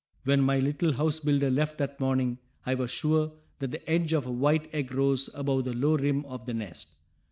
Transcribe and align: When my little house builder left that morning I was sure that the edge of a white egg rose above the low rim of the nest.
When 0.23 0.41
my 0.41 0.57
little 0.57 0.93
house 0.93 1.19
builder 1.19 1.51
left 1.51 1.77
that 1.77 1.99
morning 1.99 2.39
I 2.65 2.73
was 2.73 2.89
sure 2.89 3.33
that 3.59 3.69
the 3.69 3.87
edge 3.87 4.13
of 4.13 4.25
a 4.25 4.31
white 4.31 4.67
egg 4.73 4.91
rose 4.95 5.29
above 5.35 5.65
the 5.65 5.73
low 5.77 5.95
rim 5.95 6.25
of 6.25 6.47
the 6.47 6.55
nest. 6.55 6.95